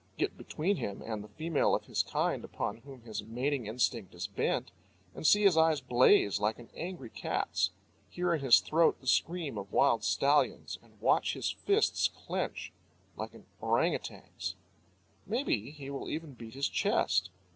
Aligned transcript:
Get 0.17 0.35
between 0.35 0.77
him 0.77 1.03
and 1.05 1.23
the 1.23 1.27
female 1.29 1.75
of 1.75 1.85
his 1.85 2.01
kind 2.01 2.43
upon 2.43 2.77
whom 2.77 3.03
his 3.03 3.21
mating 3.23 3.67
instinct 3.67 4.15
is 4.15 4.25
bent, 4.25 4.71
and 5.13 5.27
see 5.27 5.43
his 5.43 5.55
eyes 5.57 5.79
blaze 5.79 6.39
like 6.39 6.57
an 6.57 6.71
angry 6.75 7.11
cat's, 7.11 7.69
hear 8.09 8.33
in 8.33 8.41
his 8.41 8.61
throat 8.61 8.97
the 8.99 9.05
scream 9.05 9.59
of 9.59 9.71
wild 9.71 10.03
stallions, 10.03 10.79
and 10.81 10.99
watch 10.99 11.33
his 11.35 11.51
fists 11.51 12.07
clench 12.07 12.73
like 13.15 13.35
an 13.35 13.45
orang 13.59 13.93
outang's. 13.93 14.55
Maybe 15.27 15.69
he 15.69 15.91
will 15.91 16.09
even 16.09 16.33
beat 16.33 16.55
his 16.55 16.67
chest. 16.67 17.29